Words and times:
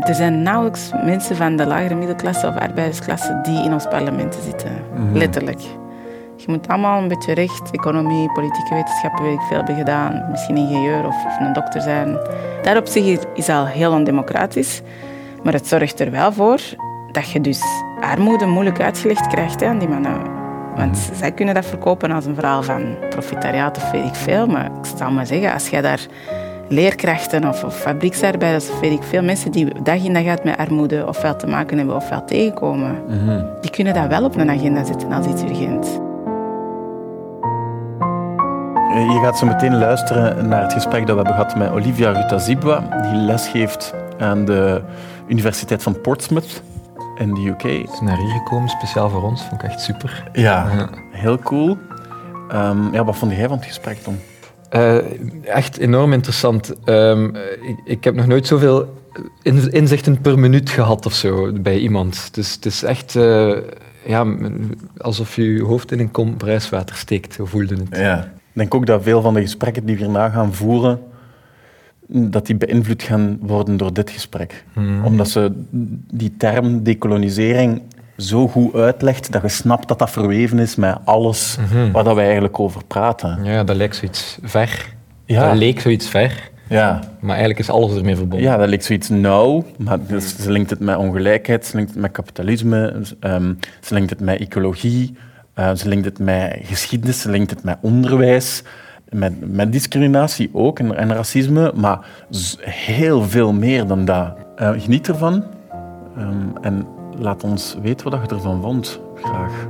er 0.00 0.14
zijn 0.14 0.42
nauwelijks 0.42 0.90
mensen 1.04 1.36
van 1.36 1.56
de 1.56 1.66
lagere 1.66 1.94
middenklasse 1.94 2.46
of 2.46 2.56
arbeidersklasse 2.56 3.40
die 3.42 3.64
in 3.64 3.72
ons 3.72 3.88
parlement 3.88 4.38
zitten. 4.44 4.70
Letterlijk. 5.12 5.60
Je 6.36 6.44
moet 6.46 6.68
allemaal 6.68 7.02
een 7.02 7.08
beetje 7.08 7.34
recht, 7.34 7.70
economie, 7.70 8.32
politieke 8.32 8.74
wetenschappen, 8.74 9.24
weet 9.24 9.34
ik 9.34 9.40
veel, 9.40 9.56
hebben 9.56 9.76
gedaan. 9.76 10.24
Misschien 10.30 10.56
ingenieur 10.56 11.06
of, 11.06 11.24
of 11.26 11.38
een 11.40 11.52
dokter 11.52 11.80
zijn. 11.80 12.18
Daar 12.62 12.76
op 12.76 12.86
zich 12.86 13.24
is 13.34 13.48
al 13.48 13.66
heel 13.66 13.92
ondemocratisch. 13.92 14.82
Maar 15.42 15.52
het 15.52 15.66
zorgt 15.66 16.00
er 16.00 16.10
wel 16.10 16.32
voor 16.32 16.60
dat 17.12 17.30
je 17.30 17.40
dus 17.40 17.62
armoede 18.00 18.46
moeilijk 18.46 18.80
uitgelegd 18.80 19.26
krijgt 19.26 19.60
hè, 19.60 19.66
aan 19.66 19.78
die 19.78 19.88
mannen. 19.88 20.20
Want 20.76 21.10
zij 21.14 21.32
kunnen 21.32 21.54
dat 21.54 21.66
verkopen 21.66 22.10
als 22.10 22.26
een 22.26 22.34
verhaal 22.34 22.62
van 22.62 22.96
profitariaat 23.08 23.76
of 23.76 23.90
weet 23.90 24.06
ik 24.06 24.14
veel. 24.14 24.46
Maar 24.46 24.64
ik 24.64 24.96
zal 24.96 25.10
maar 25.10 25.26
zeggen, 25.26 25.52
als 25.52 25.68
jij 25.68 25.80
daar 25.80 26.06
leerkrachten 26.68 27.48
of, 27.48 27.64
of 27.64 27.76
fabrieksarbeiders 27.76 28.70
of 28.70 28.80
weet 28.80 28.92
ik 28.92 29.02
veel 29.02 29.22
mensen 29.22 29.50
die 29.50 29.82
dag 29.82 30.04
in 30.04 30.12
dag 30.14 30.26
uit 30.26 30.44
met 30.44 30.56
armoede 30.56 31.06
ofwel 31.06 31.36
te 31.36 31.46
maken 31.46 31.76
hebben 31.78 31.96
ofwel 31.96 32.24
tegenkomen, 32.24 33.02
die 33.60 33.70
kunnen 33.70 33.94
dat 33.94 34.06
wel 34.06 34.24
op 34.24 34.36
een 34.36 34.50
agenda 34.50 34.84
zetten 34.84 35.12
als 35.12 35.26
iets 35.26 35.42
urgent. 35.42 36.00
Eh, 38.94 39.10
Je 39.12 39.20
gaat 39.22 39.38
zo 39.38 39.46
meteen 39.46 39.78
luisteren 39.78 40.48
naar 40.48 40.62
het 40.62 40.72
gesprek 40.72 41.06
dat 41.06 41.16
we 41.16 41.22
hebben 41.22 41.34
gehad 41.34 41.56
met 41.56 41.70
Olivia 41.70 42.10
Rutazibwa, 42.10 43.00
die 43.02 43.20
lesgeeft 43.20 43.94
aan 44.18 44.44
de 44.44 44.82
Universiteit 45.26 45.82
van 45.82 46.00
Portsmouth 46.00 46.62
in 47.18 47.34
de 47.34 47.40
UK. 47.48 47.60
Ze 47.60 47.82
is 47.92 48.00
naar 48.00 48.16
hier 48.16 48.30
gekomen, 48.30 48.68
speciaal 48.68 49.08
voor 49.10 49.22
ons. 49.22 49.42
Vond 49.42 49.62
ik 49.62 49.68
echt 49.68 49.80
super. 49.80 50.28
Ja, 50.32 50.66
Ja. 50.76 50.88
heel 51.10 51.38
cool. 51.38 51.76
Ehm, 52.48 52.92
ja, 52.92 53.04
wat 53.04 53.16
vond 53.16 53.32
jij 53.32 53.48
van 53.48 53.56
het 53.56 53.66
gesprek, 53.66 53.96
Tom? 54.02 54.18
Eh, 54.70 54.96
echt 55.44 55.78
enorm 55.78 56.12
interessant. 56.12 56.74
Ehm, 56.84 57.24
ik, 57.24 57.76
ik 57.84 58.04
heb 58.04 58.14
nog 58.14 58.26
nooit 58.26 58.46
zoveel 58.46 58.94
in- 59.42 59.72
inzichten 59.72 60.20
per 60.20 60.38
minuut 60.38 60.70
gehad 60.70 61.06
of 61.06 61.12
zo 61.14 61.52
bij 61.52 61.78
iemand. 61.78 62.34
Dus 62.34 62.54
het 62.54 62.66
is 62.66 62.82
echt 62.82 63.16
eh, 63.16 63.56
ja, 64.06 64.26
alsof 64.98 65.36
je 65.36 65.52
je 65.52 65.62
hoofd 65.62 65.92
in 65.92 65.98
een 66.00 66.10
kom 66.10 66.36
bruiswater 66.36 66.96
steekt. 66.96 67.34
Zo 67.34 67.44
voelde 67.44 67.74
het. 67.74 67.96
Ja. 67.98 68.18
Ik 68.24 68.64
denk 68.64 68.74
ook 68.74 68.86
dat 68.86 69.02
veel 69.02 69.22
van 69.22 69.34
de 69.34 69.40
gesprekken 69.40 69.84
die 69.86 69.96
we 69.96 70.02
hierna 70.02 70.28
gaan 70.28 70.54
voeren, 70.54 71.00
dat 72.06 72.46
die 72.46 72.56
beïnvloed 72.56 73.02
gaan 73.02 73.38
worden 73.40 73.76
door 73.76 73.92
dit 73.92 74.10
gesprek. 74.10 74.64
Omdat 75.04 75.28
ze 75.28 75.52
die 76.12 76.34
term 76.38 76.82
decolonisering 76.82 77.82
zo 78.18 78.48
goed 78.48 78.74
uitlegt 78.74 79.32
dat 79.32 79.42
je 79.42 79.48
snapt 79.48 79.88
dat 79.88 79.98
dat 79.98 80.10
verweven 80.10 80.58
is 80.58 80.76
met 80.76 80.98
alles 81.04 81.58
waar 81.92 82.04
dat 82.04 82.14
wij 82.14 82.24
eigenlijk 82.24 82.58
over 82.58 82.84
praten. 82.84 83.44
Ja, 83.44 83.64
dat 83.64 83.76
lijkt 83.76 83.96
zoiets 83.96 84.38
ver. 84.42 84.86
Ja. 85.24 85.48
Dat 85.48 85.56
leek 85.56 85.80
zoiets 85.80 86.08
ver, 86.08 86.50
Ja, 86.68 87.00
maar 87.20 87.30
eigenlijk 87.30 87.58
is 87.58 87.70
alles 87.70 87.94
ermee 87.96 88.16
verbonden. 88.16 88.48
ja 88.48 88.56
dat 88.56 88.68
lijkt 88.68 88.84
zoiets 88.84 89.08
nauw, 89.08 89.64
maar 89.78 89.98
dus 90.06 90.36
ze 90.36 90.50
linkt 90.50 90.70
het 90.70 90.80
met 90.80 90.96
ongelijkheid, 90.96 91.66
ze 91.66 91.76
linkt 91.76 91.90
het 91.90 92.00
met 92.00 92.10
kapitalisme, 92.10 93.02
ehm, 93.20 93.52
ze 93.80 93.94
linkt 93.94 94.10
het 94.10 94.20
met 94.20 94.40
ecologie, 94.40 95.16
eh, 95.54 95.74
ze 95.74 95.88
linkt 95.88 96.04
het 96.04 96.18
met 96.18 96.58
geschiedenis, 96.62 97.20
ze 97.20 97.30
linkt 97.30 97.50
het 97.50 97.62
met 97.64 97.76
onderwijs, 97.80 98.62
met, 99.08 99.52
met 99.52 99.72
discriminatie 99.72 100.50
ook 100.52 100.78
en, 100.78 100.96
en 100.96 101.12
racisme, 101.14 101.72
maar 101.74 101.98
heel 102.60 103.22
veel 103.22 103.52
meer 103.52 103.86
dan 103.86 104.04
dat. 104.04 104.32
Eh, 104.56 104.70
geniet 104.76 105.08
ervan 105.08 105.44
ehm, 106.16 106.56
en 106.60 106.86
laat 107.18 107.44
ons 107.44 107.76
weten 107.82 108.10
wat 108.10 108.20
je 108.28 108.34
ervan 108.34 108.60
vond, 108.62 109.00
graag. 109.14 109.66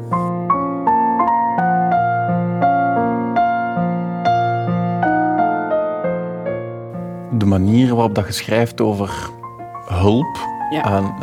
De 7.39 7.47
manier 7.47 7.95
waarop 7.95 8.15
dat 8.15 8.27
je 8.27 8.33
schrijft 8.33 8.81
over 8.81 9.31
hulp 9.87 10.39
Ja. 10.71 10.83
aan, 10.83 11.23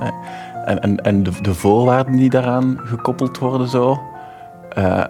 en, 0.65 0.81
en, 0.81 1.03
en 1.03 1.23
de, 1.23 1.31
de 1.41 1.53
voorwaarden 1.53 2.15
die 2.15 2.29
daaraan 2.29 2.79
gekoppeld 2.83 3.37
worden, 3.37 3.67
zo. 3.67 4.01
Eh, 4.69 5.03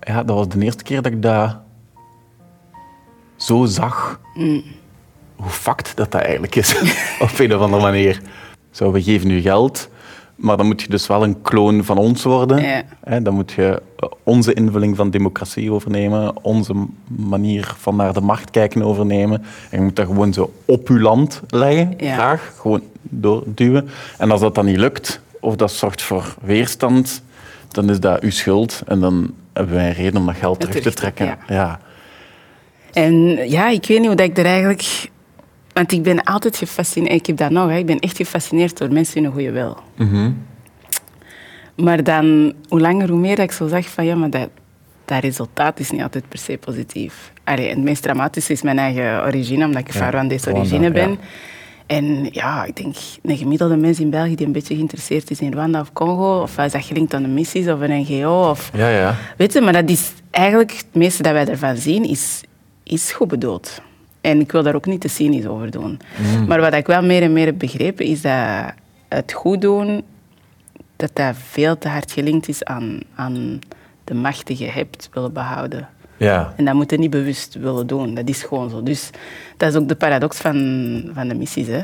ja, 0.00 0.22
dat 0.22 0.36
was 0.36 0.48
de 0.48 0.60
eerste 0.64 0.82
keer 0.84 1.02
dat 1.02 1.12
ik 1.12 1.22
dat 1.22 1.56
zo 3.36 3.64
zag. 3.64 4.20
Hoe 5.36 5.48
fucked 5.48 5.92
dat 5.96 6.12
dat 6.12 6.20
eigenlijk 6.22 6.54
is, 6.54 6.74
op 7.20 7.38
een 7.38 7.54
of 7.54 7.60
andere 7.60 7.82
manier. 7.82 8.20
Zo, 8.70 8.92
we 8.92 9.02
geven 9.02 9.30
u 9.30 9.40
geld, 9.40 9.88
maar 10.40 10.56
dan 10.56 10.66
moet 10.66 10.82
je 10.82 10.88
dus 10.88 11.06
wel 11.06 11.22
een 11.22 11.42
kloon 11.42 11.84
van 11.84 11.98
ons 11.98 12.22
worden. 12.24 12.62
Ja. 12.62 12.82
Hè, 13.04 13.22
dan 13.22 13.34
moet 13.34 13.52
je 13.52 13.82
eh, 13.98 14.08
onze 14.22 14.52
invulling 14.54 14.96
van 14.96 15.10
democratie 15.10 15.72
overnemen, 15.72 16.44
onze 16.44 16.72
manier 17.06 17.74
van 17.78 17.96
naar 17.96 18.12
de 18.12 18.20
macht 18.20 18.50
kijken 18.50 18.82
overnemen. 18.82 19.42
En 19.70 19.78
je 19.78 19.84
moet 19.84 19.96
dat 19.96 20.06
gewoon 20.06 20.32
zo 20.32 20.52
op 20.64 20.88
je 20.88 21.00
land 21.00 21.40
leggen, 21.48 21.94
Ja. 21.96 22.14
graag, 22.14 22.52
gewoon 22.60 22.82
doorduwen. 23.02 23.88
En 24.18 24.30
als 24.30 24.40
dat 24.40 24.54
dan 24.54 24.64
niet 24.64 24.76
lukt, 24.76 25.20
of 25.40 25.56
dat 25.56 25.72
zorgt 25.72 26.02
voor 26.02 26.34
weerstand, 26.42 27.22
dan 27.68 27.90
is 27.90 28.00
dat 28.00 28.20
uw 28.20 28.30
schuld. 28.30 28.82
En 28.86 29.00
dan 29.00 29.34
hebben 29.52 29.74
wij 29.74 29.86
een 29.88 29.92
reden 29.94 30.20
om 30.20 30.26
dat 30.26 30.34
geld 30.36 30.60
terug 30.60 30.74
te 30.74 30.80
terug 30.80 30.94
te- 30.94 31.00
trekken. 31.00 31.26
ja. 31.26 31.38
Ja. 31.54 31.80
En 32.92 33.12
ja, 33.50 33.68
ik 33.68 33.86
weet 33.86 33.98
niet 34.00 34.08
hoe 34.12 34.22
ik 34.22 34.38
er 34.38 34.44
eigenlijk... 34.44 35.10
Want 35.72 35.92
ik 35.92 36.02
ben 36.02 36.22
altijd 36.22 36.56
gefascineerd... 36.56 37.12
Ik 37.12 37.26
heb 37.26 37.36
dat 37.36 37.50
nog, 37.50 37.68
hè. 37.68 37.76
ik 37.76 37.86
ben 37.86 37.98
echt 37.98 38.16
gefascineerd 38.16 38.78
door 38.78 38.92
mensen 38.92 39.16
in 39.16 39.24
een 39.24 39.32
goede 39.32 39.50
wil. 39.50 39.78
Maar 41.74 42.04
dan, 42.04 42.52
hoe 42.68 42.80
langer, 42.80 43.08
hoe 43.08 43.18
meer 43.18 43.36
dat 43.36 43.44
ik 43.44 43.52
zo 43.52 43.68
zag 43.68 43.88
van... 43.88 44.04
Ja, 44.04 44.14
maar 44.14 44.30
dat, 44.30 44.48
dat 45.04 45.22
resultaat 45.22 45.80
is 45.80 45.90
niet 45.90 46.02
altijd 46.02 46.28
per 46.28 46.38
se 46.38 46.58
positief. 46.58 47.32
Allee, 47.44 47.68
het 47.68 47.78
meest 47.78 48.02
dramatische 48.02 48.52
is 48.52 48.62
mijn 48.62 48.78
eigen 48.78 49.24
origine, 49.24 49.64
omdat 49.64 49.80
ik 49.80 49.92
van 49.92 50.28
deze 50.28 50.50
Rwanda, 50.50 50.60
origine 50.60 50.90
ben. 50.90 51.10
ja. 51.10 51.16
En 51.86 52.28
ja, 52.30 52.64
ik 52.64 52.76
denk 52.76 52.96
een 53.22 53.36
gemiddelde 53.36 53.76
mens 53.76 54.00
in 54.00 54.10
België 54.10 54.34
die 54.34 54.46
een 54.46 54.52
beetje 54.52 54.74
geïnteresseerd 54.74 55.30
is 55.30 55.40
in 55.40 55.52
Rwanda 55.52 55.80
of 55.80 55.92
Congo, 55.92 56.42
of 56.42 56.58
is 56.58 56.72
dat 56.72 56.84
gelinkt 56.84 57.14
aan 57.14 57.24
een 57.24 57.34
missies 57.34 57.68
of 57.68 57.80
een 57.80 58.00
NGO, 58.00 58.48
of 58.50 58.70
Ja, 58.74 58.88
ja. 58.88 59.16
Weet 59.36 59.52
je, 59.52 59.60
maar 59.60 59.72
dat 59.72 59.90
is 59.90 60.12
eigenlijk 60.30 60.72
het 60.72 60.94
meeste 60.94 61.22
dat 61.22 61.32
wij 61.32 61.46
ervan 61.46 61.76
zien, 61.76 62.04
is, 62.04 62.40
is 62.82 63.12
goed 63.12 63.28
bedoeld. 63.28 63.82
En 64.20 64.40
ik 64.40 64.52
wil 64.52 64.62
daar 64.62 64.74
ook 64.74 64.86
niet 64.86 65.00
te 65.00 65.08
cynisch 65.08 65.46
over 65.46 65.70
doen. 65.70 66.00
Maar 66.46 66.60
wat 66.60 66.74
ik 66.74 66.86
wel 66.86 67.02
meer 67.02 67.22
en 67.22 67.32
meer 67.32 67.46
heb 67.46 67.58
begrepen, 67.58 68.04
is 68.04 68.20
dat 68.20 68.72
het 69.08 69.32
goed 69.32 69.60
doen, 69.60 70.02
dat 70.96 71.10
dat 71.12 71.36
veel 71.36 71.78
te 71.78 71.88
hard 71.88 72.12
gelinkt 72.12 72.48
is 72.48 72.64
aan, 72.64 73.00
aan 73.14 73.58
de 74.04 74.14
macht 74.14 74.46
die 74.46 74.58
je 74.58 74.70
hebt 74.70 75.08
willen 75.12 75.32
behouden. 75.32 75.88
Ja. 76.16 76.52
En 76.56 76.64
dat 76.64 76.74
moet 76.74 76.90
je 76.90 76.98
niet 76.98 77.10
bewust 77.10 77.54
willen 77.54 77.86
doen. 77.86 78.14
Dat 78.14 78.28
is 78.28 78.42
gewoon 78.42 78.70
zo. 78.70 78.82
Dus 78.82 79.10
dat 79.56 79.70
is 79.70 79.80
ook 79.80 79.88
de 79.88 79.94
paradox 79.94 80.38
van, 80.38 81.10
van 81.14 81.28
de 81.28 81.34
missies. 81.34 81.66
Hè. 81.66 81.82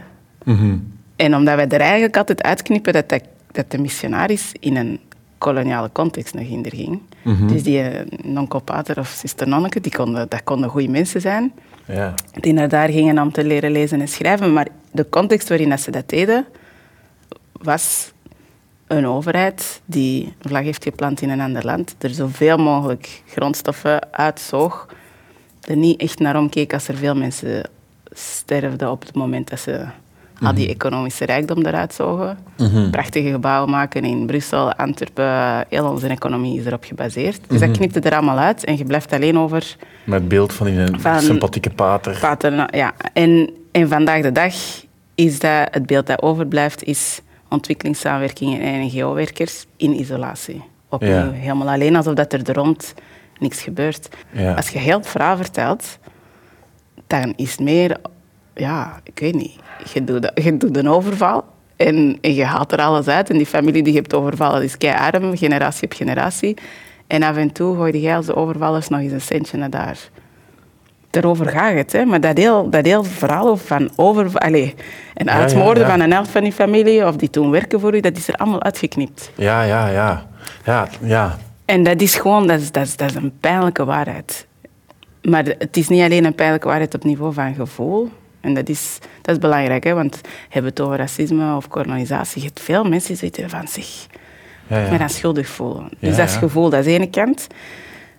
En 1.16 1.34
omdat 1.34 1.54
wij 1.54 1.68
er 1.68 1.80
eigenlijk 1.80 2.16
altijd 2.16 2.42
uitknippen 2.42 2.92
dat, 2.92 3.08
dat, 3.08 3.22
dat 3.52 3.70
de 3.70 3.78
missionaris 3.78 4.52
in 4.60 4.76
een 4.76 5.00
koloniale 5.38 5.90
context 5.92 6.34
nog 6.34 6.44
in 6.44 6.66
ging. 6.68 7.00
Dus 7.48 7.62
die 7.62 7.80
eh, 7.80 8.60
pater 8.64 8.98
of 8.98 9.08
sister 9.08 9.48
nonneke, 9.48 9.80
die 9.80 9.92
konden, 9.92 10.26
dat 10.28 10.44
konden 10.44 10.70
goede 10.70 10.88
mensen 10.88 11.20
zijn. 11.20 11.52
Ja. 11.86 12.14
Die 12.40 12.52
naar 12.52 12.68
daar 12.68 12.88
gingen 12.88 13.18
om 13.18 13.32
te 13.32 13.44
leren 13.44 13.70
lezen 13.70 14.00
en 14.00 14.08
schrijven. 14.08 14.52
Maar 14.52 14.68
de 14.90 15.08
context 15.08 15.48
waarin 15.48 15.68
dat 15.68 15.80
ze 15.80 15.90
dat 15.90 16.08
deden, 16.08 16.46
was 17.52 18.12
een 18.86 19.06
overheid 19.06 19.80
die 19.84 20.24
een 20.24 20.48
vlag 20.48 20.62
heeft 20.62 20.82
geplant 20.82 21.20
in 21.20 21.30
een 21.30 21.40
ander 21.40 21.64
land, 21.64 21.94
er 21.98 22.10
zoveel 22.10 22.56
mogelijk 22.58 23.22
grondstoffen 23.26 24.12
uitzoog, 24.12 24.86
er 25.60 25.76
niet 25.76 26.00
echt 26.00 26.18
naar 26.18 26.36
omkeek 26.36 26.72
als 26.72 26.88
er 26.88 26.96
veel 26.96 27.14
mensen 27.14 27.70
sterfden 28.10 28.90
op 28.90 29.02
het 29.02 29.14
moment 29.14 29.48
dat 29.50 29.60
ze 29.60 29.86
al 30.42 30.54
die 30.54 30.68
economische 30.68 31.24
rijkdom 31.24 31.66
eruit 31.66 31.94
zogen. 31.94 32.38
Prachtige 32.90 33.30
gebouwen 33.30 33.70
maken 33.70 34.04
in 34.04 34.26
Brussel, 34.26 34.72
Antwerpen, 34.74 35.64
heel 35.68 35.90
onze 35.90 36.06
economie 36.08 36.58
is 36.60 36.66
erop 36.66 36.84
gebaseerd. 36.84 37.40
Dus 37.48 37.60
dat 37.60 37.70
knipte 37.70 38.00
er 38.00 38.12
allemaal 38.12 38.38
uit 38.38 38.64
en 38.64 38.76
je 38.78 38.84
blijft 38.84 39.12
alleen 39.12 39.38
over 39.38 39.76
Met 40.04 40.20
het 40.20 40.28
beeld 40.28 40.52
van 40.52 40.66
een 40.66 41.00
Van- 41.00 41.20
sympathieke 41.20 41.70
pater. 41.70 42.18
Pater, 42.20 42.76
ja. 42.76 42.92
En, 43.12 43.50
en 43.72 43.88
vandaag 43.88 44.22
de 44.22 44.32
dag 44.32 44.54
is 45.14 45.38
dat 45.38 45.68
het 45.70 45.86
beeld 45.86 46.06
dat 46.06 46.22
overblijft, 46.22 46.82
is 46.82 47.20
ontwikkelingssamenwerking 47.48 48.60
en 48.62 48.80
NGO-werkers 48.80 49.66
in 49.76 50.00
isolatie. 50.00 50.62
Opnieuw, 50.88 51.10
Ja. 51.10 51.30
helemaal 51.30 51.68
alleen, 51.68 51.96
alsof 51.96 52.14
dat 52.14 52.32
er 52.32 52.48
er 52.48 52.54
rond 52.54 52.94
niks 53.38 53.60
gebeurt. 53.62 54.08
Ja. 54.32 54.52
Als 54.54 54.68
je 54.68 54.78
heel 54.78 54.98
het 54.98 55.06
verhaal 55.06 55.36
vertelt, 55.36 55.98
dan 57.06 57.32
is 57.36 57.50
het 57.50 57.60
meer, 57.60 57.96
ja, 58.56 59.00
ik 59.02 59.18
weet 59.18 59.34
niet, 59.34 59.56
je 59.92 60.04
doet, 60.04 60.30
je 60.34 60.56
doet 60.56 60.76
een 60.76 60.88
overval 60.88 61.44
en, 61.76 62.18
en 62.20 62.34
je 62.34 62.44
haalt 62.44 62.72
er 62.72 62.78
alles 62.78 63.08
uit. 63.08 63.30
En 63.30 63.36
die 63.36 63.46
familie 63.46 63.82
die 63.82 63.92
je 63.92 63.98
hebt 63.98 64.14
overvallen 64.14 64.62
is 64.62 64.76
keiarm, 64.76 65.36
generatie 65.36 65.84
op 65.84 65.92
generatie. 65.92 66.56
En 67.06 67.22
af 67.22 67.36
en 67.36 67.52
toe 67.52 67.76
gooi 67.76 68.00
je 68.00 68.14
als 68.14 68.26
de 68.26 68.36
overvallers 68.36 68.88
nog 68.88 69.00
eens 69.00 69.12
een 69.12 69.20
centje 69.20 69.56
naar 69.56 69.70
daar 69.70 69.98
daarover 71.10 71.46
gaat 71.46 71.74
het. 71.74 71.92
Hè? 71.92 72.04
Maar 72.04 72.20
dat 72.20 72.36
heel, 72.36 72.70
dat 72.70 72.84
heel 72.84 73.04
verhaal 73.04 73.48
over 73.48 73.66
van 73.66 73.90
over, 73.96 74.38
allez, 74.38 74.72
en 75.14 75.30
uitmoorden 75.30 75.82
ja. 75.82 75.90
van 75.90 76.00
een 76.00 76.12
helft 76.12 76.30
van 76.30 76.42
die 76.42 76.52
familie, 76.52 77.06
of 77.06 77.16
die 77.16 77.30
toen 77.30 77.50
werken 77.50 77.80
voor 77.80 77.94
u, 77.94 78.00
dat 78.00 78.16
is 78.16 78.28
er 78.28 78.34
allemaal 78.34 78.62
uitgeknipt. 78.62 79.30
Ja, 79.34 79.62
ja, 79.62 79.88
ja. 79.88 80.26
Ja, 80.64 80.88
ja. 81.00 81.38
En 81.64 81.82
dat 81.82 82.00
is 82.00 82.14
gewoon, 82.14 82.46
dat 82.46 82.60
is, 82.60 82.72
dat 82.72 82.86
is, 82.86 82.96
dat 82.96 83.10
is 83.10 83.14
een 83.14 83.32
pijnlijke 83.40 83.84
waarheid. 83.84 84.46
Maar 85.22 85.44
het 85.44 85.76
is 85.76 85.88
niet 85.88 86.02
alleen 86.02 86.24
een 86.24 86.34
pijnlijke 86.34 86.68
waarheid 86.68 86.94
op 86.94 87.04
niveau 87.04 87.32
van 87.32 87.54
gevoel. 87.54 88.10
En 88.46 88.54
dat 88.54 88.68
is, 88.68 88.98
dat 89.22 89.34
is 89.34 89.40
belangrijk, 89.40 89.84
hè, 89.84 89.94
want 89.94 90.20
hebben 90.42 90.62
we 90.62 90.68
het 90.68 90.80
over 90.80 90.96
racisme 90.96 91.56
of 91.56 91.68
kolonisatie, 91.68 92.50
veel 92.54 92.84
mensen 92.84 93.16
zoiets 93.16 93.40
van 93.46 93.68
zich 93.68 94.06
Ja, 94.66 94.78
ja. 94.78 94.90
me 94.90 94.98
dan 94.98 95.08
schuldig 95.08 95.48
voelen. 95.48 95.88
Dus 95.98 96.16
dat 96.16 96.28
is 96.28 96.36
gevoel, 96.36 96.70
dat 96.70 96.78
is 96.78 96.84
de 96.84 96.92
ene 96.92 97.10
kant. 97.10 97.46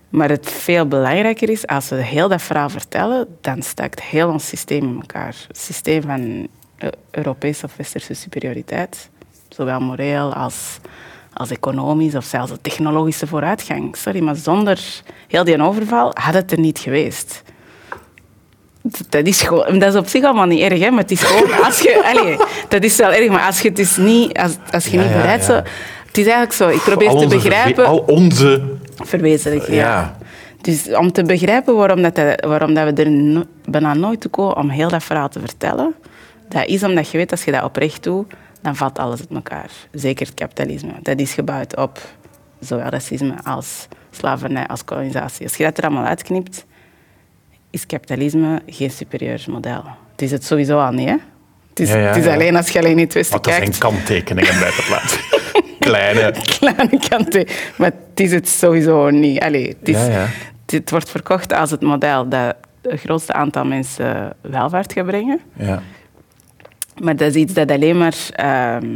Maar 0.09 0.29
het 0.29 0.49
veel 0.51 0.87
belangrijker 0.87 1.49
is, 1.49 1.67
als 1.67 1.89
we 1.89 1.95
heel 1.95 2.27
dat 2.27 2.41
verhaal 2.41 2.69
vertellen, 2.69 3.27
dan 3.41 3.61
stakt 3.61 4.01
heel 4.01 4.29
ons 4.29 4.47
systeem 4.47 4.83
in 4.83 4.95
elkaar. 5.01 5.35
Het 5.47 5.57
systeem 5.57 6.01
van 6.01 6.47
eh, 6.77 6.89
Europese 7.11 7.65
of 7.65 7.75
Westerse 7.75 8.13
superioriteit, 8.13 9.09
zowel 9.49 9.79
moreel 9.79 10.33
als, 10.33 10.79
als 11.33 11.49
economisch 11.49 12.15
of 12.15 12.23
zelfs 12.23 12.51
de 12.51 12.61
technologische 12.61 13.27
vooruitgang. 13.27 13.95
Sorry, 13.95 14.19
maar 14.19 14.35
zonder 14.35 15.01
heel 15.27 15.43
die 15.43 15.61
overval 15.61 16.11
had 16.13 16.33
het 16.33 16.51
er 16.51 16.59
niet 16.59 16.79
geweest. 16.79 17.43
Dat 19.09 19.25
is, 19.25 19.41
gewoon, 19.41 19.79
dat 19.79 19.93
is 19.93 19.99
op 19.99 20.07
zich 20.07 20.23
allemaal 20.23 20.45
niet 20.45 20.59
erg, 20.71 20.79
hè? 20.79 20.89
maar 20.89 21.01
het 21.01 21.11
is 21.11 21.23
gewoon... 21.23 21.59
Als 21.65 21.79
je, 21.79 22.03
allee, 22.05 22.37
dat 22.69 22.83
is 22.83 22.95
wel 22.97 23.11
erg, 23.13 23.29
maar 23.29 23.45
als 23.45 23.61
je 23.61 23.67
het 23.67 23.77
dus 23.77 23.97
niet, 23.97 24.37
als, 24.37 24.55
als 24.71 24.85
je 24.87 24.97
Ja, 24.97 25.03
niet 25.03 25.11
bereid 25.13 25.43
zo... 25.43 25.53
Het 26.07 26.17
is 26.17 26.31
eigenlijk 26.33 26.53
zo, 26.53 26.67
ik 26.69 26.81
probeer 26.81 27.09
Al 27.09 27.19
te 27.19 27.27
begrijpen... 27.27 27.85
Al 27.85 27.97
onze... 27.97 28.61
Verwezenlijken, 28.95 29.73
ja. 29.73 30.17
Dus 30.61 30.95
om 30.95 31.11
te 31.11 31.23
begrijpen 31.23 31.75
waarom, 31.75 32.01
dat, 32.01 32.15
dat- 32.15 32.45
waarom 32.45 32.73
dat 32.73 32.93
we 32.93 33.03
er 33.03 33.09
no- 33.11 33.43
bijna 33.69 33.93
nooit 33.93 34.21
toe 34.21 34.31
komen 34.31 34.55
om 34.57 34.69
heel 34.69 34.89
dat 34.89 35.03
verhaal 35.03 35.29
te 35.29 35.39
vertellen, 35.39 35.95
dat 36.49 36.65
is 36.65 36.83
omdat 36.83 37.09
je 37.11 37.17
weet, 37.17 37.31
als 37.31 37.43
je 37.43 37.51
dat 37.51 37.63
oprecht 37.63 38.03
doet, 38.03 38.33
dan 38.61 38.75
valt 38.75 38.99
alles 38.99 39.19
uit 39.19 39.29
elkaar. 39.33 39.69
Zeker 39.91 40.25
het 40.25 40.35
kapitalisme. 40.35 40.91
Dat 41.01 41.19
is 41.19 41.33
gebouwd 41.33 41.75
op 41.77 41.99
zowel 42.59 42.89
racisme 42.89 43.33
als 43.43 43.87
slavernij, 44.11 44.67
als 44.67 44.83
kolonisatie. 44.85 45.45
Als 45.45 45.55
je 45.55 45.63
dat 45.63 45.77
er 45.77 45.83
allemaal 45.83 46.05
uitknipt, 46.05 46.65
is 47.69 47.85
kapitalisme 47.85 48.61
geen 48.65 48.91
superieur 48.91 49.43
model. 49.47 49.83
Het 50.11 50.21
is 50.21 50.31
het 50.31 50.43
sowieso 50.45 50.79
al 50.79 50.91
niet, 50.91 51.07
hè? 51.09 51.15
Het 51.69 51.79
is, 51.79 51.89
Ja, 51.89 51.97
ja, 51.97 52.07
het 52.07 52.17
is 52.17 52.25
ja. 52.25 52.33
alleen 52.33 52.55
als 52.55 52.69
je 52.69 52.79
alleen 52.79 52.91
in 52.99 53.03
het 53.05 53.13
Westen 53.13 53.31
Want 53.31 53.43
dat 53.43 53.53
kijkt. 53.57 53.75
zijn 53.75 53.93
kanttekeningen 53.93 54.59
bij 54.59 54.69
het 54.71 54.85
plaats. 54.85 55.19
Kleine. 55.79 56.31
kleine 56.59 56.99
kanten. 57.09 57.45
Maar 57.77 57.91
het 58.09 58.19
is 58.19 58.31
het 58.31 58.47
sowieso 58.47 59.09
niet. 59.09 59.39
Allee, 59.39 59.67
het, 59.67 59.89
is, 59.89 59.95
Ja, 59.95 60.05
ja. 60.05 60.25
Het, 60.61 60.71
het 60.71 60.89
wordt 60.89 61.09
verkocht 61.09 61.53
als 61.53 61.71
het 61.71 61.81
model 61.81 62.29
dat 62.29 62.55
het 62.81 62.99
grootste 62.99 63.33
aantal 63.33 63.65
mensen 63.65 64.35
welvaart 64.41 64.93
gaat 64.93 65.05
brengen. 65.05 65.39
Ja. 65.53 65.81
Maar 67.01 67.15
dat 67.15 67.27
is 67.29 67.35
iets 67.35 67.53
dat 67.53 67.71
alleen 67.71 67.97
maar 67.97 68.15
ehm, 68.31 68.87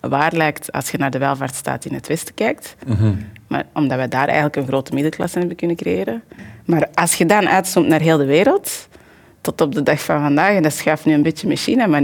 waar 0.00 0.32
lijkt 0.32 0.72
als 0.72 0.90
je 0.90 0.98
naar 0.98 1.10
de 1.10 1.18
welvaartsstaat 1.18 1.84
in 1.84 1.94
het 1.94 2.06
Westen 2.08 2.34
kijkt. 2.34 2.76
Mhm. 2.86 3.12
Maar 3.46 3.64
omdat 3.74 3.98
we 3.98 4.08
daar 4.08 4.26
eigenlijk 4.26 4.56
een 4.56 4.66
grote 4.66 4.94
middenklasse 4.94 5.38
hebben 5.38 5.56
kunnen 5.56 5.76
creëren. 5.76 6.22
Maar 6.70 6.88
als 6.94 7.14
je 7.14 7.26
dan 7.26 7.48
uitzoomt 7.48 7.86
naar 7.86 8.00
heel 8.00 8.16
de 8.18 8.24
wereld, 8.24 8.88
tot 9.40 9.60
op 9.60 9.74
de 9.74 9.82
dag 9.82 10.04
van 10.04 10.20
vandaag, 10.20 10.54
en 10.54 10.62
dat 10.62 10.72
schuift 10.72 11.04
nu 11.04 11.14
een 11.14 11.22
beetje 11.22 11.48
met 11.48 11.58
China, 11.58 11.86
maar 11.86 12.02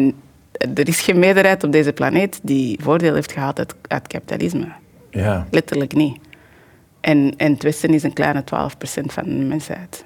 er 0.74 0.88
is 0.88 1.00
geen 1.00 1.18
meerderheid 1.18 1.64
op 1.64 1.72
deze 1.72 1.92
planeet 1.92 2.40
die 2.42 2.78
voordeel 2.82 3.14
heeft 3.14 3.32
gehad 3.32 3.58
uit, 3.58 3.74
uit 3.88 4.06
kapitalisme. 4.06 4.66
Ja. 5.10 5.46
Letterlijk 5.50 5.94
niet. 5.94 6.18
En, 7.00 7.34
en 7.36 7.52
het 7.52 7.62
Westen 7.62 7.94
is 7.94 8.02
een 8.02 8.12
kleine 8.12 8.44
12% 8.44 8.44
van 9.04 9.24
de 9.24 9.30
mensheid. 9.30 10.04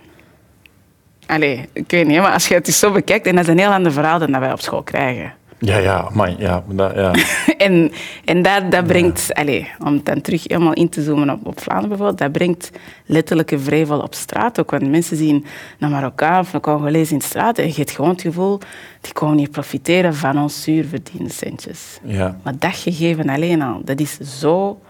Allee, 1.26 1.68
ik 1.72 1.90
weet 1.90 2.06
niet, 2.06 2.20
maar 2.20 2.32
als 2.32 2.48
je 2.48 2.54
het 2.54 2.68
zo 2.68 2.92
bekijkt, 2.92 3.26
en 3.26 3.34
dat 3.34 3.44
is 3.44 3.50
een 3.50 3.58
heel 3.58 3.72
ander 3.72 3.92
verhaal 3.92 4.18
dan 4.18 4.30
dat 4.30 4.40
wij 4.40 4.52
op 4.52 4.60
school 4.60 4.82
krijgen. 4.82 5.32
Ja, 5.62 5.76
ja, 5.78 6.08
man, 6.12 6.36
ja, 6.38 6.64
dat, 6.68 6.94
ja. 6.94 7.12
en 7.66 7.92
en 8.24 8.42
dat, 8.42 8.70
dat 8.70 8.86
brengt, 8.86 9.34
allee, 9.34 9.68
om 9.78 10.00
dan 10.04 10.20
terug 10.20 10.42
helemaal 10.46 10.72
in 10.72 10.88
te 10.88 11.02
zoomen 11.02 11.30
op, 11.30 11.46
op 11.46 11.60
Vlaanderen 11.60 11.88
bijvoorbeeld, 11.88 12.18
dat 12.18 12.32
brengt 12.32 12.70
letterlijke 13.06 13.58
vrevel 13.58 14.00
op 14.00 14.14
straat 14.14 14.60
ook. 14.60 14.70
Want 14.70 14.90
mensen 14.90 15.16
zien 15.16 15.44
een 15.78 15.90
Marokkaan 15.90 16.40
of 16.40 16.52
een 16.52 16.60
Congolees 16.60 17.12
in 17.12 17.18
de 17.18 17.24
straat 17.24 17.58
en 17.58 17.66
je 17.66 17.74
hebt 17.74 17.90
gewoon 17.90 18.10
het 18.10 18.20
gevoel, 18.20 18.58
die 19.00 19.12
komen 19.12 19.38
hier 19.38 19.48
profiteren 19.48 20.14
van 20.14 20.38
ons 20.38 20.62
zuur 20.62 20.84
verdiende 20.84 21.32
centjes. 21.32 21.98
ja. 22.02 22.38
Maar 22.42 22.54
dat 22.58 22.76
gegeven 22.76 23.28
alleen 23.28 23.62
al, 23.62 23.80
dat 23.84 24.00
is 24.00 24.18
zo... 24.18 24.80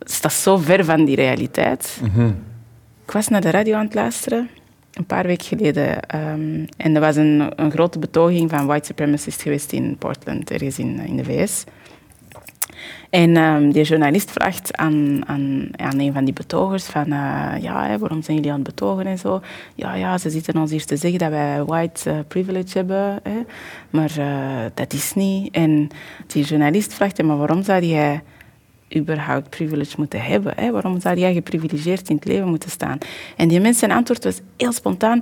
staat 0.00 0.32
zo 0.32 0.56
ver 0.56 0.84
van 0.84 1.04
die 1.04 1.16
realiteit. 1.16 2.00
Mhm. 2.02 2.26
Ik 3.04 3.14
was 3.14 3.28
naar 3.28 3.40
de 3.40 3.50
radio 3.50 3.76
aan 3.76 3.84
het 3.84 3.94
luisteren, 3.94 4.48
een 4.98 5.06
paar 5.06 5.26
weken 5.26 5.46
geleden. 5.46 6.02
ehm, 6.02 6.64
en 6.76 6.94
er 6.94 7.00
was 7.00 7.16
een, 7.16 7.52
een 7.56 7.70
grote 7.70 7.98
betoging 7.98 8.50
van 8.50 8.66
white 8.66 8.86
supremacists 8.86 9.42
geweest 9.42 9.72
in 9.72 9.96
Portland, 9.98 10.50
ergens 10.50 10.78
in, 10.78 11.00
in 11.00 11.16
de 11.16 11.24
VS. 11.24 11.64
En 13.10 13.36
ehm, 13.36 13.70
die 13.70 13.84
journalist 13.84 14.30
vraagt 14.30 14.76
aan, 14.76 15.22
aan, 15.26 15.70
een 15.76 16.12
van 16.12 16.24
die 16.24 16.34
betogers 16.34 16.84
van... 16.84 17.04
eh, 17.04 17.52
ja, 17.60 17.86
hè, 17.86 17.98
waarom 17.98 18.22
zijn 18.22 18.36
jullie 18.36 18.52
aan 18.52 18.58
het 18.58 18.68
betogen 18.68 19.06
en 19.06 19.18
zo? 19.18 19.40
Ja, 19.74 19.94
ja, 19.94 20.18
ze 20.18 20.30
zitten 20.30 20.56
ons 20.56 20.70
hier 20.70 20.84
te 20.84 20.96
zeggen 20.96 21.18
dat 21.18 21.30
wij 21.30 21.64
white 21.64 22.10
eh, 22.10 22.18
privilege 22.28 22.78
hebben. 22.78 23.20
Hè, 23.22 23.40
maar 23.90 24.18
eh, 24.18 24.70
dat 24.74 24.92
is 24.92 25.14
niet. 25.14 25.54
En 25.54 25.88
die 26.26 26.44
journalist 26.44 26.94
vraagt 26.94 27.16
hem, 27.16 27.26
maar 27.26 27.36
waarom 27.36 27.62
zou 27.62 27.84
jij 27.84 28.22
überhaupt 28.96 29.50
privilege 29.50 29.94
moeten 29.96 30.20
hebben? 30.22 30.52
Hè? 30.56 30.70
Waarom 30.70 31.00
zou 31.00 31.18
jij 31.18 31.32
geprivilegeerd 31.32 32.08
in 32.08 32.16
het 32.16 32.24
leven 32.24 32.48
moeten 32.48 32.70
staan? 32.70 32.98
En 33.36 33.48
die 33.48 33.60
mensen 33.60 33.78
zijn 33.78 33.92
antwoord 33.98 34.24
was 34.24 34.40
heel 34.56 34.72
spontaan, 34.72 35.20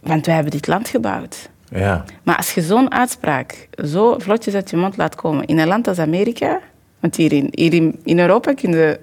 want 0.00 0.26
wij 0.26 0.34
hebben 0.34 0.52
dit 0.52 0.66
land 0.66 0.88
gebouwd. 0.88 1.48
Ja. 1.70 2.04
Maar 2.22 2.36
als 2.36 2.54
je 2.54 2.62
zo'n 2.62 2.92
uitspraak 2.92 3.68
zo 3.84 4.18
vlotjes 4.18 4.54
uit 4.54 4.70
je 4.70 4.76
mond 4.76 4.96
laat 4.96 5.14
komen 5.14 5.44
in 5.46 5.58
een 5.58 5.68
land 5.68 5.88
als 5.88 5.98
Amerika, 5.98 6.60
want 7.00 7.16
hier 7.16 7.32
in, 7.32 7.48
hier 7.50 7.74
in, 7.74 7.98
in 8.04 8.18
Europa 8.18 8.52
kun 8.54 8.70
je- 8.70 9.00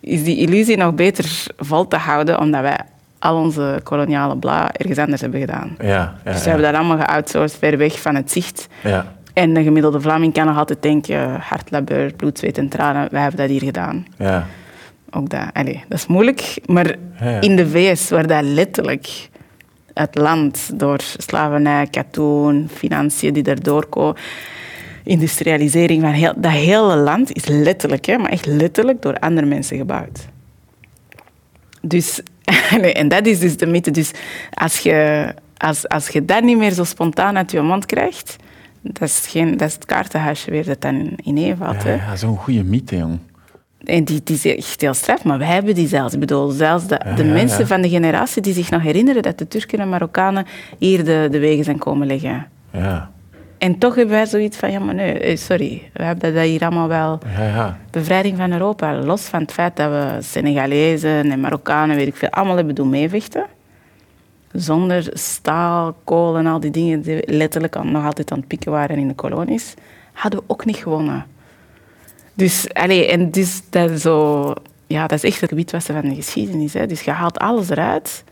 is 0.00 0.24
die 0.24 0.36
illusie 0.36 0.76
nog 0.76 0.94
beter 0.94 1.46
vol 1.56 1.88
te 1.88 1.96
houden, 1.96 2.38
omdat 2.40 2.60
wij 2.60 2.78
al 3.18 3.36
onze 3.36 3.80
koloniale 3.82 4.36
bla 4.36 4.72
ergens 4.72 4.98
anders 4.98 5.20
hebben 5.20 5.40
gedaan. 5.40 5.76
Ja, 5.80 5.86
ja, 6.24 6.32
dus 6.32 6.42
we 6.42 6.48
hebben 6.50 6.72
dat 6.72 6.80
allemaal 6.80 6.98
geoutsourced, 7.06 7.58
ver 7.58 7.78
weg 7.78 8.00
van 8.00 8.14
het 8.14 8.32
zicht. 8.32 8.66
ja. 8.82 9.14
En 9.36 9.54
de 9.54 9.62
gemiddelde 9.62 10.00
Vlaming 10.00 10.32
kan 10.32 10.46
nog 10.46 10.56
altijd 10.56 10.82
denken, 10.82 11.40
hard 11.40 11.70
labeur, 11.70 12.12
bloed, 12.12 12.38
zweet 12.38 12.58
en 12.58 12.68
tranen, 12.68 13.08
wij 13.10 13.20
hebben 13.20 13.40
dat 13.40 13.48
hier 13.48 13.62
gedaan. 13.62 14.06
ja. 14.18 14.46
Ook 15.10 15.28
dat, 15.28 15.44
allee, 15.52 15.84
dat 15.88 15.98
is 15.98 16.06
moeilijk. 16.06 16.58
Maar 16.66 16.96
Ja, 17.20 17.40
in 17.40 17.56
de 17.56 17.68
VS, 17.68 18.08
waar 18.08 18.26
dat 18.26 18.42
letterlijk 18.42 19.28
het 19.94 20.14
land 20.14 20.78
door 20.78 21.00
slavernij, 21.16 21.86
katoen, 21.86 22.68
financiën 22.72 23.32
die 23.32 23.42
erdoor 23.44 23.86
komen, 23.86 24.16
industrialisering 25.04 26.02
van 26.02 26.12
heel, 26.12 26.32
dat 26.36 26.52
hele 26.52 26.96
land 26.96 27.32
is 27.32 27.46
letterlijk, 27.46 28.06
hè, 28.06 28.18
maar 28.18 28.30
echt 28.30 28.46
letterlijk 28.46 29.02
door 29.02 29.18
andere 29.18 29.46
mensen 29.46 29.76
gebouwd. 29.76 30.26
Dus, 31.82 32.20
en 32.92 33.08
dat 33.08 33.26
is 33.26 33.38
dus 33.38 33.56
de 33.56 33.66
mythe. 33.66 33.90
Dus 33.90 34.10
als 34.54 34.78
je, 34.78 35.28
als, 35.56 35.88
als 35.88 36.08
je 36.08 36.24
dat 36.24 36.42
niet 36.42 36.58
meer 36.58 36.72
zo 36.72 36.84
spontaan 36.84 37.36
uit 37.36 37.50
je 37.50 37.60
mond 37.60 37.86
krijgt, 37.86 38.36
dat 38.80 39.08
is, 39.08 39.26
geen, 39.28 39.56
dat 39.56 39.68
is 39.68 39.74
het 39.74 39.84
kaartenhuisje 39.84 40.50
weer 40.50 40.64
dat 40.64 40.80
dan 40.80 41.12
ineenvalt. 41.22 41.82
ja, 41.82 41.94
ja 41.94 42.16
zo'n 42.16 42.36
goede 42.36 42.64
mythe, 42.64 42.96
jong. 42.96 43.18
En 43.84 44.04
die, 44.04 44.20
die 44.24 44.36
is 44.36 44.44
echt 44.44 44.80
heel 44.80 44.94
straf, 44.94 45.24
maar 45.24 45.38
wij 45.38 45.48
hebben 45.48 45.74
die 45.74 45.88
zelfs. 45.88 46.14
Ik 46.14 46.20
bedoel, 46.20 46.48
zelfs 46.48 46.86
de, 46.86 47.00
de 47.16 47.24
ja, 47.24 47.32
mensen 47.32 47.60
ja. 47.60 47.66
van 47.66 47.80
de 47.80 47.88
generatie 47.88 48.42
die 48.42 48.54
zich 48.54 48.70
nog 48.70 48.82
herinneren 48.82 49.22
dat 49.22 49.38
de 49.38 49.48
Turken 49.48 49.78
en 49.78 49.88
Marokkanen 49.88 50.46
hier 50.78 51.04
de, 51.04 51.28
de 51.30 51.38
wegen 51.38 51.64
zijn 51.64 51.78
komen 51.78 52.06
leggen. 52.06 52.46
Ja. 52.72 53.10
En 53.58 53.78
toch 53.78 53.94
hebben 53.94 54.14
wij 54.14 54.26
zoiets 54.26 54.56
van, 54.56 54.70
ja 54.70 54.78
maar 54.78 54.94
nee, 54.94 55.18
eh, 55.18 55.36
sorry, 55.36 55.90
we 55.92 56.02
hebben 56.02 56.34
dat 56.34 56.44
hier 56.44 56.60
allemaal 56.60 56.88
wel... 56.88 57.18
Ja, 57.36 57.44
ja. 57.44 57.78
Bevrijding 57.90 58.36
van 58.36 58.52
Europa, 58.52 58.94
los 58.94 59.22
van 59.22 59.40
het 59.40 59.52
feit 59.52 59.76
dat 59.76 59.90
we 59.90 60.18
Senegalezen 60.20 61.30
en 61.30 61.40
Marokkanen, 61.40 61.96
weet 61.96 62.06
ik 62.06 62.16
veel, 62.16 62.30
allemaal 62.30 62.56
hebben 62.56 62.74
doen 62.74 62.88
meevechten. 62.88 63.44
Zonder 64.52 65.10
staal, 65.12 65.96
kool 66.04 66.36
en 66.36 66.46
al 66.46 66.60
die 66.60 66.70
dingen 66.70 67.00
die 67.00 67.32
letterlijk 67.32 67.82
nog 67.82 68.04
altijd 68.04 68.30
aan 68.32 68.38
het 68.38 68.46
pikken 68.46 68.70
waren 68.70 68.96
in 68.96 69.08
de 69.08 69.14
kolonies, 69.14 69.74
hadden 70.12 70.40
we 70.40 70.46
ook 70.48 70.64
niet 70.64 70.76
gewonnen. 70.76 71.26
Dus, 72.34 72.74
allee, 72.74 73.06
en 73.06 73.30
dus 73.30 73.62
dat, 73.70 73.90
is 73.90 74.02
zo, 74.02 74.52
ja, 74.86 75.06
dat 75.06 75.22
is 75.22 75.30
echt 75.30 75.40
het 75.40 75.48
gebiedwassen 75.48 75.94
van 76.00 76.08
de 76.08 76.14
geschiedenis. 76.14 76.72
Hè. 76.72 76.86
Dus 76.86 77.02
je 77.02 77.10
haalt 77.10 77.38
alles 77.38 77.68
eruit. 77.68 78.24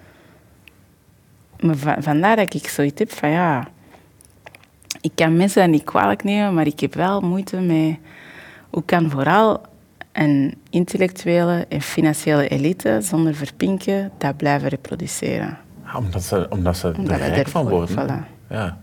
Maar 1.61 1.76
va- 1.76 1.97
vandaar 2.00 2.37
dat 2.37 2.54
ik 2.54 2.68
zoiets 2.68 2.99
heb 2.99 3.12
van, 3.12 3.30
ja... 3.30 3.68
Ik 5.00 5.11
kan 5.14 5.37
mensen 5.37 5.71
niet 5.71 5.85
kwalijk 5.85 6.25
nemen, 6.25 6.54
maar 6.54 6.66
ik 6.66 6.80
heb 6.80 6.94
wel 6.94 7.21
moeite 7.21 7.56
met... 7.56 7.97
Hoe 8.71 8.83
kan 8.85 9.11
vooral 9.11 9.61
een 10.12 10.54
intellectuele 10.71 11.66
en 11.68 11.80
financiële 11.80 12.49
elite 12.49 12.99
zonder 13.02 13.35
verpinken 13.35 14.11
dat 14.18 14.37
blijven 14.37 14.68
reproduceren? 14.68 15.59
Ja, 15.95 16.01
omdat 16.01 16.23
ze, 16.23 16.47
omdat 16.51 16.77
ze 16.77 16.93
Omdat 16.97 17.21
er 17.21 17.29
rijk 17.29 17.49
van 17.49 17.69
worden. 17.69 18.27
Ja. 18.51 18.79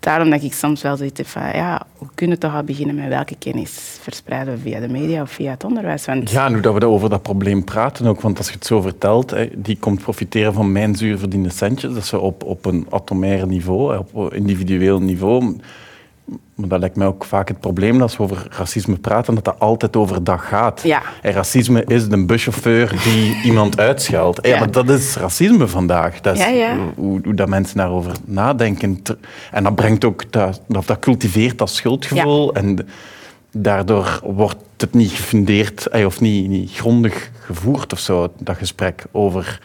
Daarom 0.00 0.30
dat 0.30 0.42
ik 0.42 0.52
soms 0.52 0.82
wel 0.82 0.96
zoiets 0.96 1.18
heb 1.18 1.26
van, 1.26 1.42
ja, 1.42 1.82
we 1.98 2.06
kunnen 2.14 2.38
toch 2.38 2.54
al 2.54 2.62
beginnen 2.62 2.94
met 2.94 3.08
welke 3.08 3.36
kennis 3.38 3.98
verspreiden 4.00 4.54
we 4.54 4.60
via 4.60 4.80
de 4.80 4.88
media 4.88 5.22
of 5.22 5.30
via 5.30 5.50
het 5.50 5.64
onderwijs. 5.64 6.04
Want 6.04 6.30
ja, 6.30 6.48
nu 6.48 6.60
dat 6.60 6.74
we 6.74 6.86
over 6.86 7.10
dat 7.10 7.22
probleem 7.22 7.64
praten 7.64 8.06
ook, 8.06 8.20
want 8.20 8.38
als 8.38 8.46
je 8.46 8.52
het 8.52 8.66
zo 8.66 8.80
vertelt, 8.80 9.34
die 9.56 9.78
komt 9.78 10.02
profiteren 10.02 10.52
van 10.52 10.72
mijn 10.72 10.94
zuur 10.94 11.18
verdiende 11.18 11.50
centjes, 11.50 11.94
dat 11.94 12.06
zo 12.06 12.18
op, 12.18 12.44
op 12.44 12.64
een 12.64 12.86
atomair 12.90 13.46
niveau, 13.46 14.04
op 14.12 14.34
individueel 14.34 15.00
niveau. 15.00 15.56
Maar 16.54 16.68
dat 16.68 16.80
lijkt 16.80 16.96
mij 16.96 17.06
ook 17.06 17.24
vaak 17.24 17.48
het 17.48 17.60
probleem 17.60 18.02
als 18.02 18.16
we 18.16 18.22
over 18.22 18.46
racisme 18.50 18.96
praten, 18.96 19.34
dat 19.34 19.44
dat 19.44 19.58
altijd 19.58 19.96
over 19.96 20.24
dat 20.24 20.40
gaat. 20.40 20.80
Ja. 20.82 21.02
En 21.22 21.32
racisme 21.32 21.84
is 21.84 22.08
de 22.08 22.24
buschauffeur 22.24 23.00
die 23.04 23.40
iemand 23.50 23.80
uitscheldt. 23.80 24.38
Ja, 24.42 24.52
Ja. 24.52 24.58
maar 24.58 24.70
dat 24.70 24.88
is 24.88 25.16
racisme 25.16 25.68
vandaag. 25.68 26.20
Dat 26.20 26.34
is 26.34 26.40
Ja, 26.40 26.48
ja. 26.48 26.76
Hoe, 26.96 27.20
hoe 27.24 27.34
dat 27.34 27.48
mensen 27.48 27.76
daarover 27.76 28.12
nadenken. 28.24 29.02
En 29.50 29.64
dat 29.64 29.74
brengt 29.74 30.04
ook, 30.04 30.32
dat, 30.32 30.60
dat, 30.66 30.98
cultiveert 30.98 31.58
dat 31.58 31.70
schuldgevoel. 31.70 32.54
En 32.54 32.78
daardoor 33.52 34.20
wordt 34.22 34.56
het 34.76 34.94
niet 34.94 35.10
gefundeerd 35.10 36.04
of 36.04 36.20
niet, 36.20 36.48
niet 36.48 36.70
grondig 36.70 37.30
gevoerd 37.40 37.92
of 37.92 37.98
zo, 37.98 38.32
dat 38.38 38.56
gesprek 38.56 39.04
over... 39.10 39.60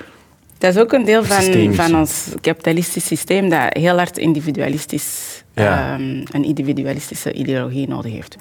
Dat 0.57 0.75
is 0.75 0.81
ook 0.81 0.91
een 0.93 1.05
deel 1.05 1.23
van, 1.23 1.73
van 1.73 1.95
ons 1.95 2.27
kapitalistisch 2.41 3.05
systeem 3.05 3.49
dat 3.49 3.61
heel 3.69 3.97
hard 3.97 4.17
individualistisch, 4.17 5.32
Ja. 5.53 5.93
ehm, 5.93 6.21
een 6.31 6.43
individualistische 6.43 7.33
ideologie 7.33 7.87
nodig 7.87 8.11
heeft. 8.11 8.37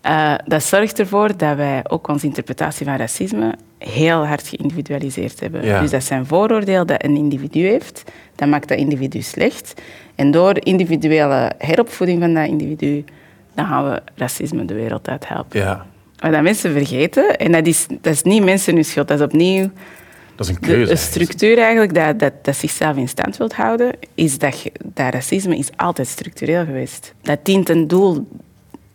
Eh, 0.00 0.34
dat 0.46 0.62
zorgt 0.62 0.98
ervoor 0.98 1.36
dat 1.36 1.56
wij 1.56 1.80
ook 1.88 2.08
onze 2.08 2.26
interpretatie 2.26 2.86
van 2.86 2.96
racisme 2.96 3.54
heel 3.78 4.26
hard 4.26 4.48
geïndividualiseerd 4.48 5.40
hebben. 5.40 5.64
Ja. 5.64 5.80
Dus 5.80 5.90
dat 5.90 6.04
zijn 6.04 6.26
vooroordeel 6.26 6.86
dat 6.86 7.04
een 7.04 7.16
individu 7.16 7.60
heeft, 7.60 8.02
dat 8.34 8.48
maakt 8.48 8.68
dat 8.68 8.78
individu 8.78 9.22
slecht. 9.22 9.74
En 10.14 10.30
door 10.30 10.64
individuele 10.64 11.52
heropvoeding 11.58 12.20
van 12.20 12.34
dat 12.34 12.46
individu, 12.46 13.04
dan 13.54 13.66
gaan 13.66 13.90
we 13.90 14.02
racisme 14.14 14.64
de 14.64 14.74
wereld 14.74 15.08
uit 15.08 15.28
helpen. 15.28 15.60
Ja, 15.60 15.86
Wat 16.18 16.32
dat 16.32 16.42
mensen 16.42 16.72
vergeten, 16.72 17.36
en 17.36 17.52
dat 17.52 17.66
is, 17.66 17.86
dat 18.00 18.12
is 18.12 18.22
niet 18.22 18.44
mensen 18.44 18.74
hun 18.74 18.84
schuld, 18.84 19.08
dat 19.08 19.18
is 19.18 19.24
opnieuw 19.24 19.70
dat 20.36 20.48
is 20.48 20.54
een 20.54 20.60
keuze. 20.60 20.90
de 20.92 20.96
structuur 20.98 21.58
eigenlijk 21.58 21.94
dat, 21.94 22.18
dat, 22.18 22.32
dat 22.44 22.56
zichzelf 22.56 22.96
in 22.96 23.08
stand 23.08 23.36
wilt 23.36 23.54
houden, 23.54 23.92
is 24.14 24.38
dat, 24.38 24.62
dat 24.84 25.12
racisme 25.14 25.56
is 25.58 25.68
altijd 25.76 26.08
structureel 26.08 26.64
geweest. 26.64 27.14
Dat 27.22 27.44
dient 27.44 27.68
een 27.68 27.88
doel, 27.88 28.28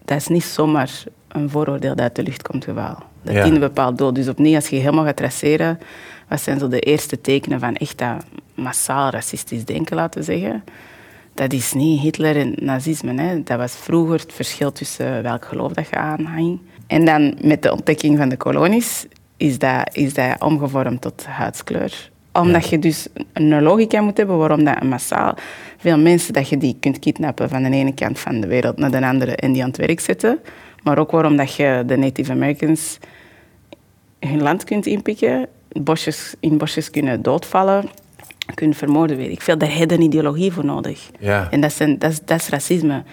dat 0.06 0.18
is 0.18 0.28
niet 0.28 0.44
zomaar 0.44 1.04
een 1.28 1.50
vooroordeel 1.50 1.96
dat 1.96 2.02
uit 2.02 2.16
de 2.16 2.24
lucht 2.24 2.42
komt 2.42 2.64
gevallen. 2.64 3.04
Dat 3.24 3.34
Ja. 3.34 3.42
dient 3.44 3.54
een 3.56 3.60
bepaald 3.62 3.98
doel. 3.98 4.14
Dus 4.14 4.28
opnieuw, 4.28 4.56
als 4.56 4.68
je 4.68 4.76
helemaal 4.76 5.06
gaat 5.06 5.16
traceren, 5.16 5.80
wat 6.28 6.42
zijn 6.42 6.60
zo 6.60 6.68
de 6.68 6.80
eerste 6.80 7.22
tekenen 7.22 7.60
van 7.60 7.76
echt 7.76 7.98
dat 7.98 8.26
massaal 8.56 9.10
racistisch 9.10 9.66
denken, 9.66 9.96
laten 9.96 10.20
we 10.20 10.26
zeggen. 10.26 10.64
Dat 11.34 11.54
is 11.54 11.74
niet 11.74 12.00
Hitler 12.02 12.36
en 12.36 12.54
nazisme. 12.60 13.22
Hè. 13.22 13.44
Dat 13.44 13.58
was 13.58 13.72
vroeger 13.76 14.20
het 14.20 14.34
verschil 14.34 14.72
tussen 14.72 15.24
welk 15.24 15.46
geloof 15.46 15.72
dat 15.72 15.90
je 15.90 15.96
aanhang. 15.96 16.60
En 16.88 17.06
dan 17.06 17.38
met 17.42 17.62
de 17.62 17.72
ontdekking 17.72 18.18
van 18.18 18.30
de 18.30 18.38
kolonies 18.38 19.06
is 19.42 19.58
dat, 19.58 19.96
is 19.96 20.14
dat 20.14 20.42
omgevormd 20.42 21.02
tot 21.02 21.26
huidskleur. 21.26 22.10
Omdat 22.34 22.70
je 22.70 22.80
dus 22.80 23.08
een 23.34 23.62
logica 23.62 24.02
moet 24.02 24.18
hebben 24.18 24.38
waarom 24.38 24.64
dat 24.64 24.84
massaal 24.84 25.36
veel 25.78 25.98
mensen 25.98 26.34
dat 26.34 26.50
je 26.50 26.58
die 26.58 26.78
kunt 26.80 27.00
kidnappen 27.00 27.50
van 27.50 27.64
de 27.64 27.70
ene 27.70 27.94
kant 27.94 28.20
van 28.20 28.42
de 28.42 28.48
wereld 28.48 28.78
naar 28.78 28.92
de 28.92 29.06
andere 29.06 29.36
en 29.36 29.52
die 29.52 29.62
aan 29.62 29.68
het 29.68 29.78
werk 29.78 30.00
zetten. 30.00 30.40
Maar 30.84 30.98
ook 30.98 31.12
waarom 31.12 31.36
dat 31.38 31.56
je 31.56 31.84
de 31.86 31.98
Native 31.98 32.32
Americans 32.32 32.98
hun 34.20 34.42
land 34.42 34.64
kunt 34.64 34.86
inpikken, 34.86 35.48
bosjes, 35.68 36.36
in 36.40 36.58
bosjes 36.58 36.90
kunnen 36.90 37.22
doodvallen, 37.22 37.90
kunnen 38.54 38.76
vermoorden, 38.76 39.18
weet 39.18 39.32
ik 39.32 39.42
veel. 39.42 39.58
Daar 39.58 39.78
heb 39.78 39.90
je 39.90 39.96
een 39.96 40.02
ideologie 40.02 40.52
voor 40.52 40.66
nodig. 40.66 41.10
Ja. 41.20 41.48
En 41.52 41.62
dat 41.62 41.72
is, 41.80 42.20
dat 42.26 42.40
is 42.40 42.50
racisme. 42.50 43.04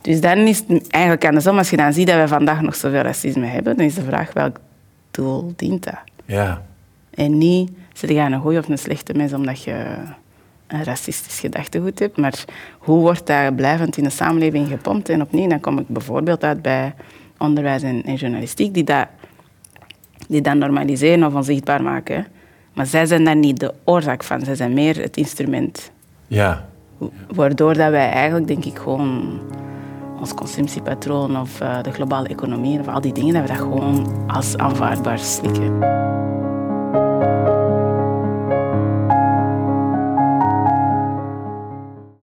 Dus 0.00 0.20
dan 0.20 0.38
is 0.38 0.62
het 0.68 0.90
eigenlijk 0.90 1.24
andersom, 1.24 1.58
als 1.58 1.70
je 1.70 1.76
dan 1.76 1.92
ziet 1.92 2.06
dat 2.06 2.16
we 2.16 2.28
vandaag 2.28 2.60
nog 2.60 2.74
zoveel 2.74 3.00
racisme 3.00 3.46
hebben, 3.46 3.76
dan 3.76 3.86
is 3.86 3.94
de 3.94 4.02
vraag 4.02 4.32
welk 4.32 4.58
doel 5.10 5.52
dient 5.56 5.84
dat? 5.84 5.98
Ja, 6.24 6.62
En 7.10 7.38
niet, 7.38 7.70
zit 7.92 8.10
jij 8.10 8.26
een 8.26 8.40
goeie 8.40 8.58
of 8.58 8.68
een 8.68 8.78
slechte 8.78 9.14
mens 9.14 9.32
omdat 9.32 9.62
je 9.62 9.96
een 10.66 10.84
racistisch 10.84 11.40
gedachtegoed 11.40 11.98
hebt, 11.98 12.16
maar 12.16 12.44
hoe 12.78 13.00
wordt 13.00 13.26
dat 13.26 13.56
blijvend 13.56 13.96
in 13.96 14.04
de 14.04 14.10
samenleving 14.10 14.68
gepompt? 14.68 15.08
En 15.08 15.22
opnieuw, 15.22 15.48
dan 15.48 15.60
kom 15.60 15.78
ik 15.78 15.88
bijvoorbeeld 15.88 16.44
uit 16.44 16.62
bij 16.62 16.94
onderwijs 17.38 17.82
en, 17.82 18.02
en 18.04 18.14
journalistiek, 18.14 18.74
die 18.74 18.84
dat, 18.84 19.06
die 20.28 20.40
dat 20.40 20.54
normaliseren 20.54 21.26
of 21.26 21.34
onzichtbaar 21.34 21.82
maken. 21.82 22.26
Maar 22.72 22.86
zij 22.86 23.06
zijn 23.06 23.24
daar 23.24 23.36
niet 23.36 23.60
de 23.60 23.74
oorzaak 23.84 24.24
van, 24.24 24.40
zij 24.40 24.54
zijn 24.54 24.72
meer 24.72 25.02
het 25.02 25.16
instrument. 25.16 25.90
ja. 26.26 26.66
Waardoor 27.34 27.74
dat 27.74 27.90
wij 27.90 28.10
eigenlijk, 28.10 28.46
denk 28.46 28.64
ik, 28.64 28.78
gewoon 28.78 29.40
ons 30.20 30.34
consumptiepatroon 30.34 31.40
of 31.40 31.60
eh, 31.60 31.82
de 31.82 31.92
globale 31.92 32.28
economie 32.28 32.80
of 32.80 32.88
al 32.88 33.00
die 33.00 33.12
dingen, 33.12 33.34
dat 33.34 33.42
we 33.42 33.48
dat 33.48 33.58
gewoon 33.58 34.06
als 34.26 34.56
aanvaardbaar 34.56 35.18
slikken. 35.18 35.78